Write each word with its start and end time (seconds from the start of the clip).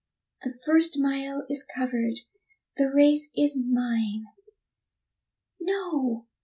The 0.41 0.51
first 0.65 0.97
mile 0.97 1.45
is 1.47 1.63
covered, 1.63 2.21
the 2.75 2.91
race 2.91 3.29
is 3.37 3.55
mine 3.55 4.25
no! 5.59 6.25